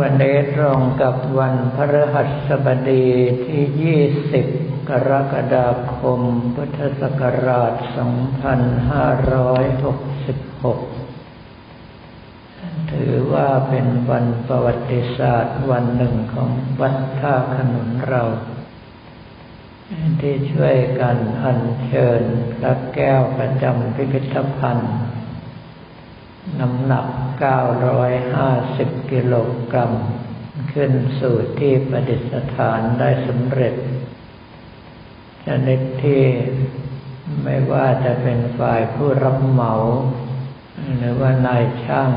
[0.00, 3.06] วันนี้ตรงกับวันพฤหัสบดี
[3.46, 3.98] ที่
[4.46, 6.20] 20 กรกฎาคม
[6.54, 7.88] พุทธศักราช 2566
[12.92, 16.50] ถือว่าเป็นวันประวัติศาสตร์วันหนึ่งของ
[16.80, 18.22] วัดท่าขนุนเรา
[20.20, 22.22] ที่ช่วยกันอัญเชิญ
[22.58, 24.92] พระแก้วประจำพิพิธภัณฑ์
[26.60, 27.06] น้ำหนัก
[28.28, 29.34] 950 กิโล
[29.72, 29.92] กรัม
[30.72, 32.20] ขึ้นสู่ที่ประดิษ
[32.56, 33.74] ฐานได้สำเร็จ
[35.46, 36.22] ชนิดที่
[37.42, 39.72] ไม่ว่าจะเป็นฝ่ายผู้รับเหมา
[40.98, 42.10] หรือว่านายช่าง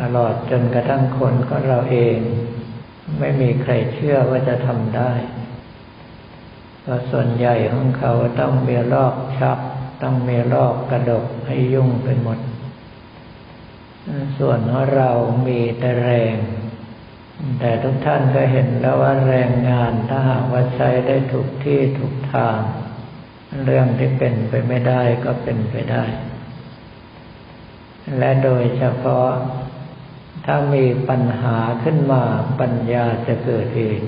[0.00, 2.18] ตลอดจนกระทั่งคนก็เราเอง
[3.18, 5.12] ไม่มีใครเชื่อว่าจะทำได้
[6.82, 9.58] เพราะส่วนใหญ่ของเขาต้องมีรอกชัก
[10.02, 12.38] ต้องมีรอกกระดกให้ยุ่งไปหมด
[14.38, 15.10] ส่วนของเรา
[15.46, 16.36] มีแต่แรง
[17.60, 22.58] แต่ทุกท่านก็เห็นแล้วว่าแรงงานถ้าหากว่าใช้ได้ถูกที่ถูกทาง
[23.64, 26.04] เรื่องที่เป็นไปไม่ได้ก็เป็นไปได้
[28.18, 29.30] และโดยเฉพาะ
[30.46, 32.22] ถ้ามีปัญหาขึ้นมา
[32.60, 34.00] ปัญญาจะเกิดเอง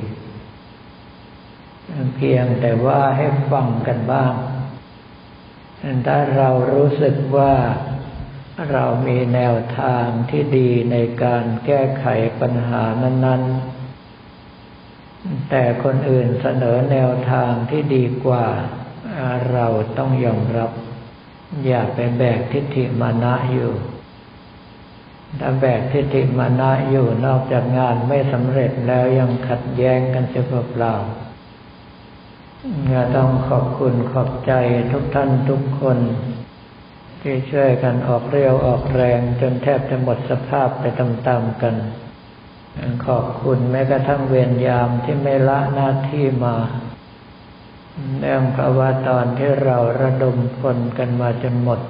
[2.16, 4.32] เพียงแต่ว่าให้ฟังกันบ้าง
[6.06, 7.52] ถ้าเรารู้สึกว่า
[8.72, 12.06] เรามีแนวทางที่ดีในการแก้ไข
[12.40, 13.42] ปัญหานั้น
[14.26, 18.46] ๆ แต่คนอื่นเสนอแนวทางที่ดีกว่า
[19.52, 19.66] เรา
[19.98, 20.70] ต้องยอมรับ
[21.66, 23.72] อย่าไปแบกทิฏฐิมานะอยู่
[25.40, 31.26] ถ้าแบกทิฏฐิมานะอยู่นอกจากงานไม่สำเร็จแล้วยังขัดแย้งกันเสียเปล่าๆ
[33.16, 34.52] ต้องขอบคุณขอบใจ
[34.92, 35.98] ทุกท่านทุกคน
[37.28, 41.76] ที่ช่วยกันออกเรียวออกแรงจนแทบจะหมดสภาพไปตามๆกัน
[43.06, 46.56] ขอบคุณแม้กระทั่งเวรยามที่ไม่ละหน้าที่มา
[48.18, 51.80] เนื่องเพราะว่าตอนที่เราระดมคนกันมาจนหมด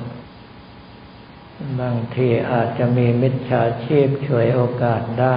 [1.81, 5.37] บางทีอาจจะมีมิจฉาชีพช่วยโอกาสได้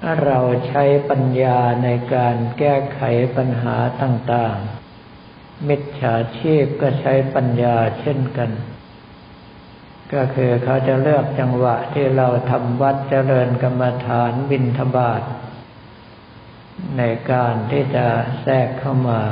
[0.00, 3.00] ถ้าเราใช้ปัญญาในการแก้ไข
[3.36, 4.83] ปัญหาต่างๆ
[5.68, 8.50] มิจฉาชีพก็ใช้ปัญญาเช่นกัน
[10.14, 15.22] ก็คือเขาจะเลือกจังหวะที่เราทำวัดเจริญกรรมฐานบินทบาท
[16.98, 18.06] ในการที่จะ
[18.42, 19.22] แทรกเข้ามา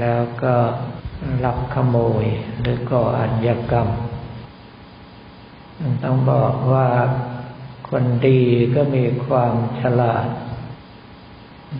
[0.00, 0.54] แล้วก็
[1.44, 2.24] ลักขโมย
[2.60, 3.88] หรือก่ออัญญกรรม
[6.04, 6.88] ต้องบอกว่า
[7.90, 8.40] คนดี
[8.74, 10.26] ก็มีความฉลาด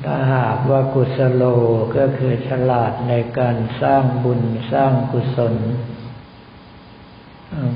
[0.05, 1.43] ถ้าหากว่ากุศโล
[1.97, 4.43] ก็คือฉลาดในการสร้างบุญ
[4.73, 5.55] สร้างกุศล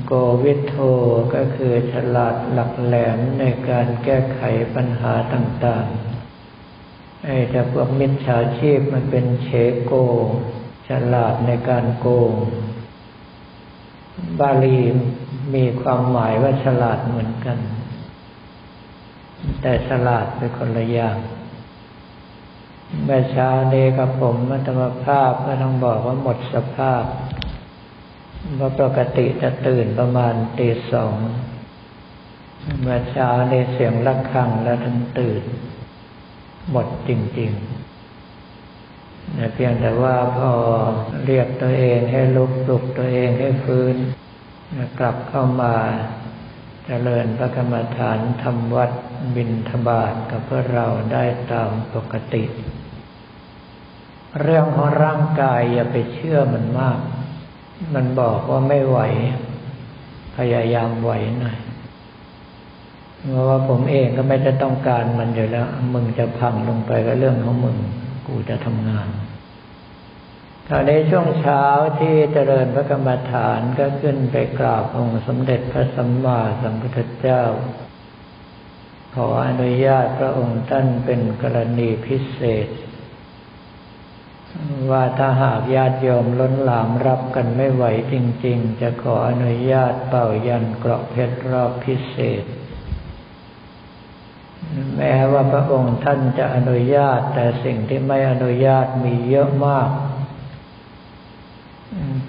[0.05, 0.11] โก
[0.43, 0.75] วิทโท
[1.35, 4.41] ก็คือฉลาดหลักแหลมในการแก้ไข
[4.75, 9.49] ปัญหาต่างๆ ไอ้แต่พวกมิจฉาชีพมันเป็นเช
[9.83, 9.93] โก
[10.89, 12.33] ฉลาดในการโกง
[14.39, 14.79] บาลี
[15.55, 17.57] มีความหมายว่าฉลาดเหมือนกัน
[19.61, 21.17] แต่ฉลาดเป็นคนละอย่าง
[23.03, 27.03] เมื่อเช้านี้กับผมมัธมภาพก็ต้องบอกว่าหมดสภาพ
[28.55, 31.15] เพราะปกติจะตื่นประมาณตีสอง
[32.81, 35.43] เมื่อเช้าในเสียงระฆังแล้วทั้งตื่น
[36.71, 40.51] หมดจริงๆเพียงแต่ว่าพอ
[41.25, 43.95] เรียกตัวเองให้ลุกปลุกตัวเองให้ฟื้น
[44.99, 45.75] กลับเข้ามา
[46.87, 48.91] จเจริญพระกรรมฐานทำวัด
[49.35, 52.43] บินทบาทกับพวกเราได้ตามปกติ
[54.41, 56.99] เรื่องของร่างกายอย่าไปเชื่อมันมาก
[57.95, 58.99] มันบอกว่าไม่ไหว
[60.37, 61.57] พยายามไหวหน่อย
[63.29, 67.77] เพราะว่าผมเองก็ไม่ได้ต้องการมันอยู่แล้ว มึงจะพังลงไปก็เรื่องของมึง
[68.27, 69.07] กูจะทำงาน
[70.69, 71.65] ตอนนี้ช่วงเช้า
[71.99, 77.43] ที่เจริญพระกรรมฐานก็ขึ้นไปกราบองค์สมเด็จพระสัมมาสัมพุทธเจ้า
[79.15, 82.67] ขออนุญาตพระองค์ท่านเป็นกรณีพิเศษ
[84.91, 88.15] ว่าถ้าหากญาติโยมล้นหลามรับกันไม่ไหวจ
[88.45, 92.43] ริง ๆ จะขออนุญาตเป่ายันเกราะเพชรรอบพิเศษ
[94.97, 99.89] แม้ว่าพระองค์ท่านจะอนุญาต แต่สิ่งที่ไม่อนุญาตมีเยอะมาก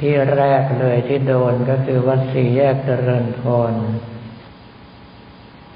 [0.01, 3.43] ที่แรกเลยที่โดนก็คือวัดสี่แยกเจริญพ
[3.73, 3.75] ร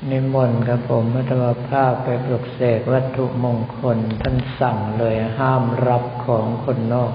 [0.08, 7.12] นิมนต์กับผมมัธมภาพไปปลุกเสกวัตถุมงคลท่านสั่งเลยห้ามรับของคนนอก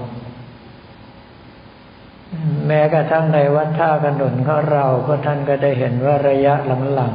[2.66, 6.54] แม้กระทั่งในวัดท่าขนุนของเราก็ท่านก็ได้เห็นว่าระยะ
[6.94, 7.14] หลัง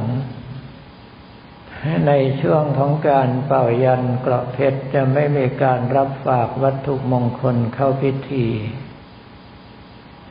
[1.24, 8.46] ๆ ในช่วงของการเป่ายันเกราะเพชรจะไม่มีการรับฝากวัตถุมงคลเข้าพิธี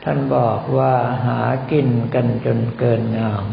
[0.04, 0.94] ท่านบอกว่า
[1.26, 1.40] หา
[1.70, 3.44] กินกันจนเกินงาม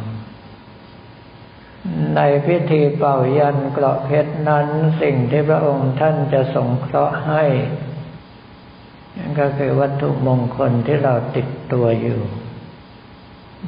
[2.15, 4.67] ในพิธีเป่ายันเกราะเพชรนั้น
[5.01, 7.43] สิ่งที่พระองค์ท่านจะสงเคราะห์ให้
[9.17, 12.19] นั่นก็คือวัตถุมงคลที่เราติดตัวอยู่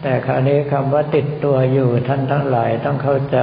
[0.01, 3.39] แต่คราวนี้คำว่าติดตัวอยู่ท่านทั้งหลายต้องเข้าใจ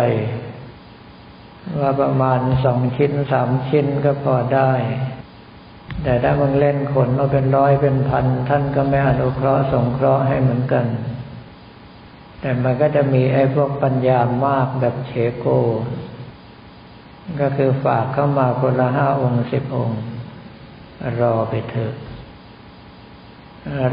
[1.81, 4.73] ว่าประมาณสองชิ้นสามชิ้นก็พอได้
[6.03, 10.85] แต่ถ้ามึงเล่นขนมาเป็นร้อยเป็นพัน ท่านก็ไม่อนุเคราะห์สงเคราะห์ให้เหมือนกัน
[12.41, 15.47] แต่มันก็จะมีไอ้พวกปัญญามากแบบเชโก
[17.41, 20.01] ก็คือฝากเข้ามาคนละห้าองค์สิบองค์
[21.21, 21.95] รอไปเถอะ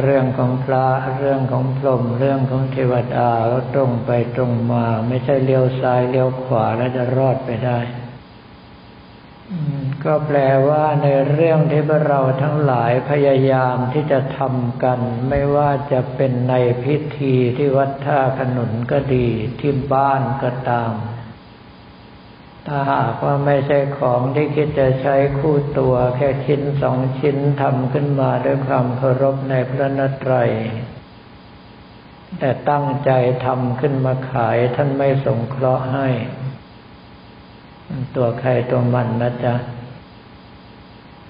[0.01, 0.85] เรื่องของพระ
[1.19, 7.79] เรื่องของพรหมเรื่องของเทวดาก็ตรงไปตรงมา ไม่ใช่เลี้ยวซ้ายเลี้ยวขวาแล้วจะรอดไปได้
[10.05, 14.99] ก็แปลว่าในเรื่องที่เราทั้งหลายพยายามที่จะทำกัน
[15.29, 16.53] ไม่ว่าจะเป็นใน
[16.83, 19.27] พิธีที่วัดท่าขนุนก็ดี
[19.59, 20.93] ที่บ้านก็ตาม
[22.67, 30.49] ถ้าหากว่าไม่ใช่ของที่คิดจะใช้คู่ตัวแค่ชิ้นสองชิ้นทำขึ้นมาด้วยความเคารพในพระนตรัย
[32.39, 33.11] แต่ตั้งใจ
[33.45, 36.07] ทำขึ้นมาขายท่านไม่สงเคราะห์ให้
[38.15, 39.55] ตัวใครตัวมันนะจ๊ะ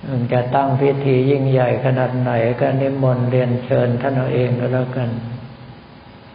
[0.10, 5.10] มันจะตั้งพิธียิ่งใหญ่ขนาดไหนก็นิมนต์เรียนเชิญท่านเอาเองก็แล้วกัน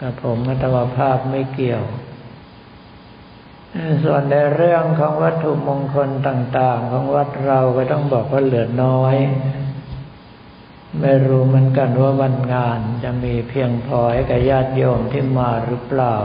[0.00, 1.84] กับผมมัตวภาพไม่เกี่ยว
[4.04, 9.16] ส่วนในเรื่องของวัตถุมงคลต่าง ๆ ของวัดเราก็ต้องบอกว่าเหลือน้อย
[11.00, 16.16] ไม่รู้เหมือนกันว่าวันงานจะมีเพียงพอให้กับญาติโยมที่มาหรือเปล่า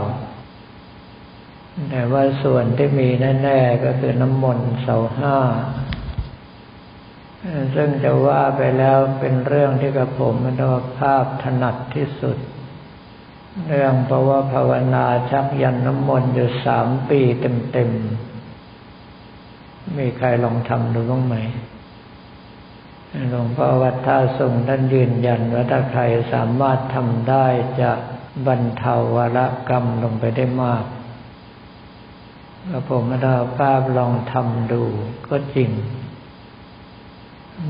[1.89, 3.09] แต่ว่าส่วนที่มี
[3.43, 5.37] แน่ ๆ ก็คือน้ำมนต์เสาห้า
[7.75, 10.55] ซึ่งจะว่าไปแล้วเป็นเรื่องที่กับผมมัน
[10.99, 12.37] ภาพถนัดที่สุด
[13.67, 21.35] เรื่องเพราะว่าภาวนาชักยันน้ำมนต์อยู่สามปีเต็มๆ มีใครลองทำดูบ้างไหม
[23.29, 26.01] หลวงพ่อวัดท่าทรงท่านยืนยันว่าถ้าใคร
[26.33, 27.45] สามารถทำได้
[27.81, 27.91] จะ
[28.47, 29.39] บรรเทาวร
[29.69, 30.83] กรรมลงไปได้มาก
[32.67, 34.83] แล้วผมมาดาภาพลองทำดู
[35.29, 35.69] ก็จริง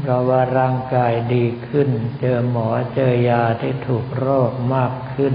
[0.04, 1.90] เราว่าร่างกายดีขึ้น
[2.20, 5.34] เจอหมอเจอยาที่ถูกโรคมากขึ้น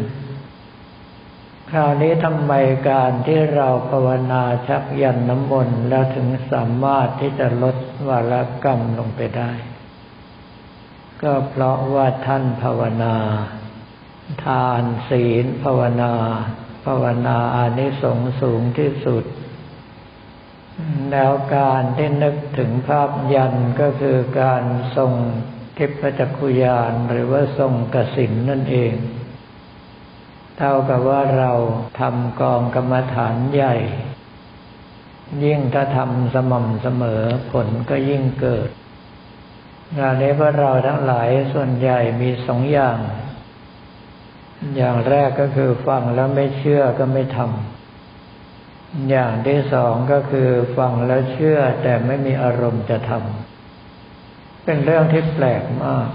[1.70, 2.52] คราวนี้ทำไม
[2.88, 7.76] การที่เราภาวนาชักยันน้ำมนต์แล้วถึงสามารถที่จะลด
[8.08, 9.52] วาระกรรมลงไปได้
[11.22, 13.16] ก็เพราะว่าท่านภาวนา
[14.44, 16.12] ทานศีลภาวนา
[16.86, 19.24] ภาวนาอานิสงส์สูงที่สุด
[21.12, 24.62] แล้วการที่นึกถึงภาพยันก็คือการ
[24.96, 25.12] ทรง
[25.76, 28.92] ทิพจักขุยานหรือว่าทรงกสินนั่นเอง
[30.58, 31.52] เท่ากับว่าเรา
[32.00, 33.76] ทำกองกรรมฐานใหญ่
[35.44, 38.68] ยิ่งถ้าทำสม่ำเสมอผลก็ยิ่งเกิด
[39.98, 42.98] งานนี้พวกเราทั้งหลายส่วนใหญ่มีสองอย่าง
[44.76, 47.79] อย่างแรกก็คือฟังแล้วไม่เชื่อก็ไม่ทำ
[49.10, 56.08] อย่างที่สองก็คือฟังแล้วเชื่อแต่ไม่มีอารมณ์จะทำเป็นเรื่องที่แปลกมาก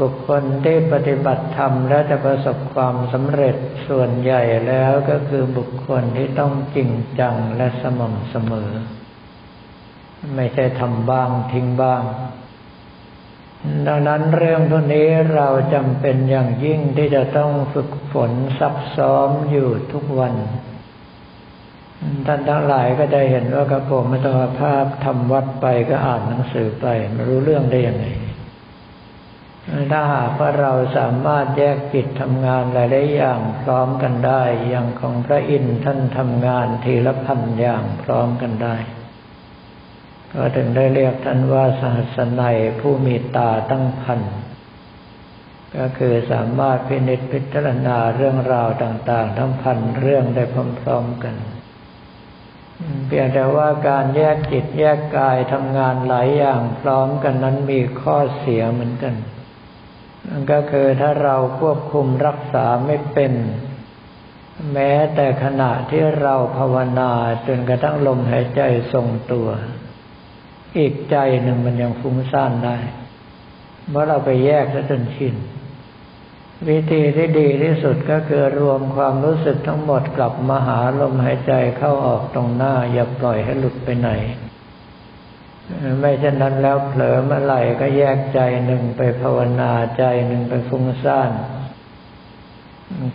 [0.00, 3.56] บุคคลที่ปฏิบัติธรรมแล้วจะประสบความสำเร็จ
[3.88, 6.90] ส่วนใหญ่แล้วก็คือบุคคลที่ต้องจริง
[7.20, 8.70] จังและสม่ำเสมอ
[10.34, 12.02] ไม่ใช่ทำบ้างทิ้งบ้าง
[13.86, 20.34] ดังนั้นเรื่องพวกนี้เราจำเป็นอย่างยิ่งที่จะต้องฝึกฝนซับซ้อมอยู่ทุกวัน
[22.28, 24.26] ท่านทั้งหลายก็จะเห็นว่ากระผมมัต
[24.60, 28.06] ภาพทำวัดไปก็อ่านหนังสือไปไม่รู้เรื่องได้ยังไง
[29.92, 38.76] ถ้าหากว่าเราสามารถแยกจิตทำงานหลายๆอย่างพร้อมกันได้ อย่างของพระอินทร์ท่านทำงานทีละพันอย่างพร้อมกันได้
[40.34, 44.20] ก็ถึงได้เรียกท่านว่าสหัสนัยผู้มีตาตั้งพัน
[45.76, 50.44] ก็คือสามารถพินิจพิจารณาเรื่องราวต่าง ๆ ทั้งพันเรื่องได้
[50.82, 51.34] พร้อม ๆกัน
[53.06, 59.14] เพียงแต่ว่าการแยกจิตแยกกายทำงานหลายอย่างพร้อมกันนั้นมีข้อเสียเหมือนกัน
[60.28, 63.32] นั่นก็คือถ้าเราควบคุมรักษาไม่เป็น
[64.72, 67.12] แม้แต่ขณะที่เราภาวนา
[67.46, 69.48] จนกระทั่งลมหายใจทรงตัว
[70.78, 72.76] อีกใจหนึ่งมันยังฟุ้งซ่านได้
[73.88, 75.34] เมื่อเราไปแยกซะจนชิน
[76.66, 84.10] วิธีที่ดีที่สุดก็คือรวมความรู้สึกทั้งหมดกลับมาหาลมหายใจเข้าออกตรงหน้า อย่าปล่อยให้หลุดไปไหน
[86.00, 91.30] ไม่เช่นนั้นแล้วเผลอเมื่อไหร่ก็แยกใจหนึ่งไปภาวนาใจหนึ่งไปฟุ้งซ่าน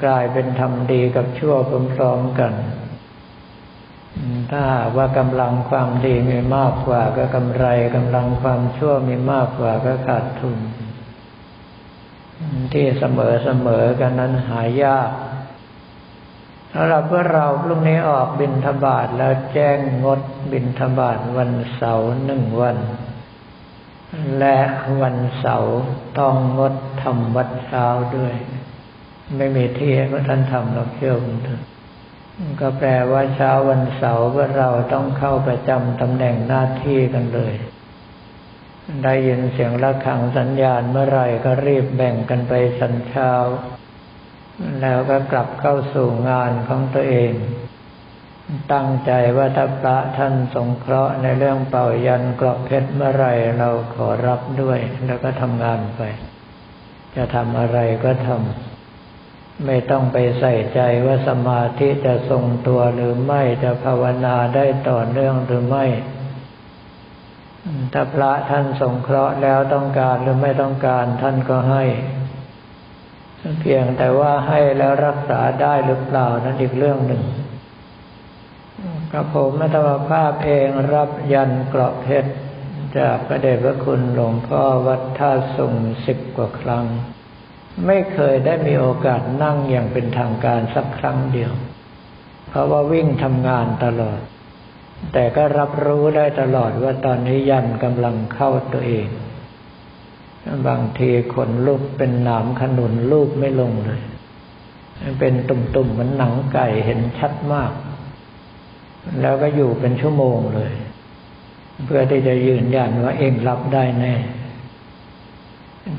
[0.03, 1.55] กลายเป็นทำดีกับชั่ว
[1.95, 2.53] พร้อมๆกัน
[4.51, 4.61] ถ้า
[4.97, 10.57] ว่ากำลังความดีมีมากกว่าก็กำไรกำลังความชั่วมีมากกว่าก็ขาดทุน
[12.73, 15.11] ที่เสมอเสมอกันนั้นหายาก
[16.73, 20.21] สำหรับเพื่อเราพรุ่งนี้ออกบินทบาทแล้วแจ้งงด
[20.51, 22.77] บินทบาทวันเสาร์หนึ่งวัน
[24.39, 24.57] และ
[25.01, 25.75] วันเสาร์
[26.19, 27.85] ต้องงดทำวัดเช้า
[28.17, 28.33] ด้วย
[29.37, 31.17] ไม่มีที่ให้พระท่านทำเราเที่ยว
[32.59, 37.53] ก็แปลว่าเช้าวันเสาร์เพื่อเราต้องเข้าประจำตำแหน่งหน้าที่กันเลย
[39.03, 43.31] ได้ยินเสียงระฆังสัญญาณเมื่อไรก็รีบแบ่งกันไปสันเช้า
[44.81, 47.33] แล้วก็กลับเข้าสู่งานของตัวเอง
[48.73, 53.27] ตั้งใจว่าถ้าพระท่านสงเคราะห์ในเรื่องเป่ายันกรอบเพชรเมื่อไร
[53.59, 56.01] เราขอรับด้วย แล้วก็ทำงานไป
[57.15, 65.85] จะทำอะไรก็ทำไม่ต้องไปใส่ใจว่าสมาธิจะทรงตัวหรือไม่จะภาวนาได้ต่อเนื่องหรือไม่
[67.93, 71.83] ถ้าพระท่านสงเคราะห์แล้วต้องการหรือไม่ต้องการท่านก็ให้
[73.59, 77.23] เพียงแต่ว่าให้แล้วรักษาได้หรือเปล่านั้นอีกเรื่องหนึ่ง
[79.11, 82.31] กระผมมัตวภาพเองรับยันเกราะเพชร
[82.97, 86.85] จากพระเดชพระคุณหลวงพ่อวัดท่าสุงสิบกว่าครั้ง
[87.85, 91.51] ไม่เคยได้มีโอกาสนั่งอย่างเป็นทางการสักครั้งเดียว
[92.47, 94.19] เพราะว่าวิ่งทำงานตลอด
[95.11, 99.07] แต่ก็รับรู้ได้ตลอดว่าตอนนี้ยันกำลังเข้าตัวเอง
[100.67, 104.01] บางทีขนลุกเป็นหนามขนุนลูกไม่ลงเลย
[105.19, 107.71] เป็นตุ่มๆเหมือนหนังไก่เห็นชัดมาก
[109.21, 110.73] แล้วก็อยู่เป็นชั่วโมงเลย
[111.85, 114.15] เพื่อที่จะยืนยันว่าเองรับได้แน่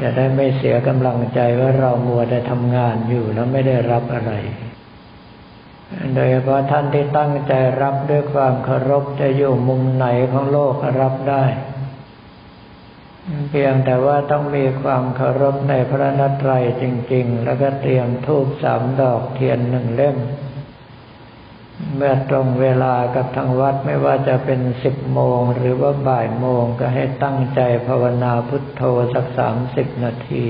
[0.02, 4.32] จะได้ไม่เสียกำลังใจว่าเรามัวแต่ทำงานอยู่แล้วไม่ได้รับอะไร
[6.14, 11.44] โดยเฉพาะท่านที่ตั้งใจรับด้วยความเคารพจะอยู่มุมไหนของโลกรับได้
[13.48, 20.16] เพียงแต่ว่าต้องมีความเคารพในพระนัตรัยจริง ๆ แล้วก็เตรียมทูบสามดอกเทียนหนึ่งเล่ม
[21.96, 28.82] เมื่อตรงเวลากับทางวัดไม่ว่าจะเป็นสิบโมงหรือว่าบ่ายโมงก็ให้ตั้งใจภาวนาพุทโธ
[29.14, 30.46] สักสามสิบนาที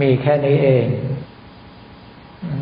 [0.00, 0.86] มีแค่นี้เอง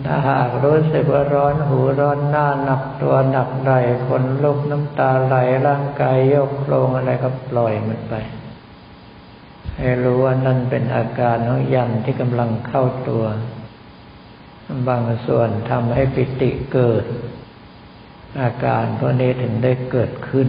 [0.06, 3.72] ถ้าหากรู้สึกว่าร้อนหูร้อนหน้าหนักตัวหนักไหล
[4.06, 5.36] ขนลุกน้ำตาไหล
[5.66, 8.14] ร่างกายโยกโครงอะไรก็ปล่อยมันไป
[9.78, 13.24] ให้รู้ว่านั่นเป็นอาการของยันที่กำลังเข้าตัว
[14.88, 17.04] บางส่วนทำให้ปิติเกิด
[18.42, 20.48] อาการพวกนี้ถึงได้เกิดขึ้น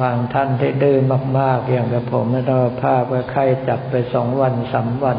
[0.00, 0.98] บางท่านที่ดื้อ
[1.38, 5.18] มาก ๆ อย่างกับผมไม่ต้องภาพว่าไข้จับไปสองวันสามวัน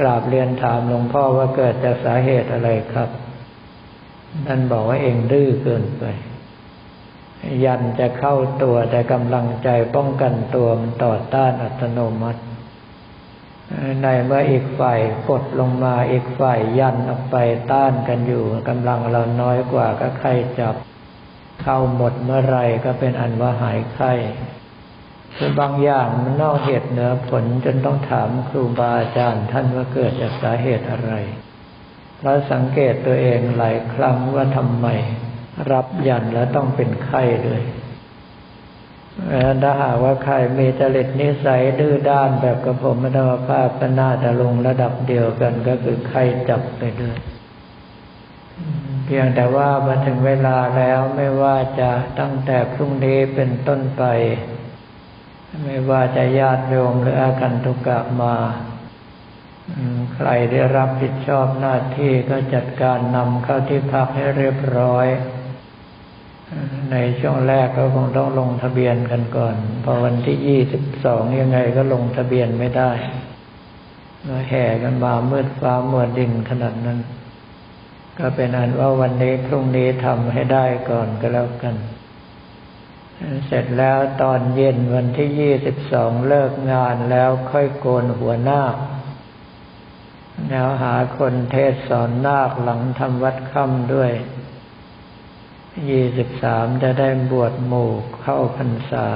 [0.00, 3.08] กราบเรียนถามหลวงพ่อว่าเกิดจากสาเหตุอะไรครับ
[4.46, 6.04] ท่านบอกว่าเองดื้อเกินไป
[7.64, 12.40] ยันจะเข้าตัวแต่กำลังใจป้องกันตัวมันต่อต้านอัตโนมัติ
[14.02, 17.36] ในเมื่ออีกฝ่ายกดลงมาอีกฝ่ายยันออกไป
[17.72, 20.74] ต้านกันอยู่กำลังเราน้อยกว่าก็ไข้จับ
[21.62, 24.12] เข้าหมดเมื่อไรก็เป็นอันว่าหายไข้
[25.36, 31.12] คือบางอย่างมันนอกเหตุเหนือผลจนต้องถามครูบาอาจารย์ท่านว่าเกิดจากสาเหตุอะไร
[32.22, 34.86] แล้วสังเกตตัวเองหลายครั้งว่าทำไม
[35.72, 37.62] รับยันแล้วต้องเป็นไข้ด้วย
[39.62, 47.16] ถ้าหากว่าใครมีจริตนิสัยดื้อด้านแบบกระผมมรรมภาพก็น่าจะลงระดับเดียวกันก็คือไข้จับไปด้วย
[49.04, 54.04] เพียงแต่ว่ามาถึงเวลาแล้วไม่ว่าจะตั้งแต่พรุ่งนี้เป็นต้นไป
[55.60, 58.34] ไม่ว่าจะญาติโยมหรืออาคันตุกะมา
[60.14, 65.06] ใครได้รับผิดชอบหน้าที่ก็จัดการนำเข้าที่พักให้เรียบร้อย
[66.92, 69.54] ในช่วงแรกก็คงต้องลงทะเบียนกันก่อน
[69.84, 72.90] พอวันที่ยี่สิบสองยังไงก็ลงทะเบียนไม่ได้
[74.24, 76.98] เราแห่กันมามืดฟ้ามัวดินขนาดนั้น
[78.18, 81.76] ก็เป็นอันว่าวันนี้พรุ่งนี้ทำให้ได้ก่อนก็แล้วกัน
[83.46, 88.76] เสร็จแล้วตอนเย็นวันที่ยี่สิบสองเลิกงานแล้วค่อยโกนหัวนาค
[90.48, 94.12] แล้วหาคนเทศสอนนาคหลังทำวัดค่ำด้วย
[95.88, 97.90] ยี่สิบสามจะได้บวชหมู่
[98.22, 99.06] เข้าพรรษา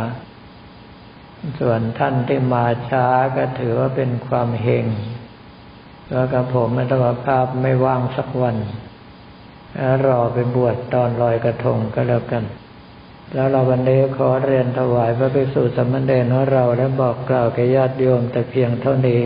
[1.60, 4.86] ส่วนท่านที่มาช้าก็ถือว่าเป็นความเฮง
[6.10, 8.56] แล้วกับผมไม่ต้องภาพไม่ว่างสักวัน
[10.06, 12.44] รอไปบวชตอนลอยกระทงก็แล้วกัน
[13.34, 19.22] แล้วเราวันนี้ขอเรียนถวายพระภิกษุสมณเณรของเราและบอกกล่าวแก่ญาติโยมแต่เพียงเท่านี้